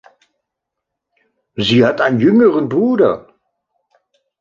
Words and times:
Sie 1.55 1.85
hat 1.85 2.01
einen 2.01 2.19
jüngeren 2.19 2.69
Bruder. 2.69 3.27